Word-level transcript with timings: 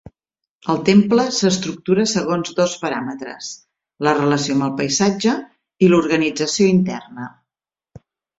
El 0.73 0.77
temple 0.85 1.25
s'estructura 1.39 2.05
segons 2.11 2.55
dos 2.59 2.73
paràmetres: 2.85 3.51
la 4.09 4.15
relació 4.21 4.57
amb 4.57 4.67
el 4.69 4.73
paisatge 4.81 5.37
i 5.89 5.93
l'organització 5.93 6.73
interna. 6.79 7.29